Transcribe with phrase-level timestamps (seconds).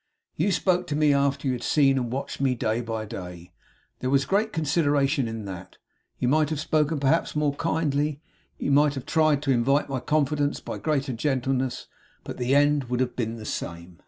[0.35, 3.53] You spoke to me after you had seen and watched me day by day.
[3.99, 5.77] There was great consideration in that.
[6.17, 8.19] You might have spoken, perhaps, more kindly;
[8.57, 11.85] you might have tried to invite my confidence by greater gentleness;
[12.23, 13.99] but the end would have been the same.